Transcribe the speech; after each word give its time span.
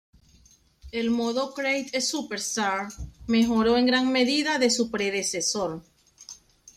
El 0.91 1.11
modo 1.11 1.53
"Create-A-Superstar" 1.53 2.87
mejoró 3.27 3.77
en 3.77 3.85
gran 3.85 4.11
medida 4.11 4.57
de 4.57 4.71
su 4.71 4.89
predecesor. 4.89 5.83